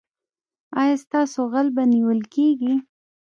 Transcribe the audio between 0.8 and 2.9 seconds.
ستاسو غل به نیول کیږي؟